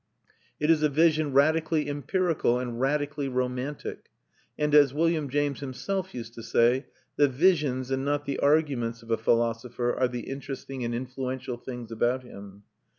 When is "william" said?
4.95-5.29